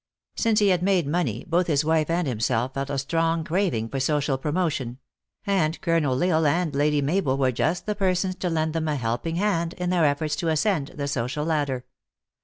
Since 0.35 0.57
he 0.61 0.69
had 0.69 0.81
made 0.81 1.05
money, 1.05 1.45
"both 1.47 1.67
his 1.67 1.85
wife 1.85 2.09
and 2.09 2.25
himself 2.27 2.73
felt 2.73 2.89
a 2.89 2.97
strong 2.97 3.43
craving 3.43 3.87
for 3.89 3.99
so 3.99 4.17
cial 4.17 4.41
promotion; 4.41 4.97
and 5.45 5.79
Colonel 5.79 6.23
L 6.23 6.33
Isle 6.43 6.47
and 6.47 6.73
Lady 6.75 7.03
Mabel 7.03 7.37
were 7.37 7.51
just 7.51 7.85
the 7.85 7.93
persons 7.93 8.33
to 8.37 8.49
lend 8.49 8.73
them 8.73 8.87
a 8.87 8.95
helping 8.95 9.35
hand 9.35 9.73
in 9.73 9.91
their 9.91 10.05
efforts 10.05 10.35
to 10.37 10.47
ascend 10.49 10.93
the 10.95 11.07
social 11.07 11.45
ladder. 11.45 11.85